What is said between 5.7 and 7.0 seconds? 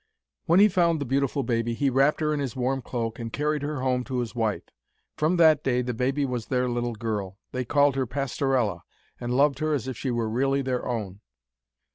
the baby was their little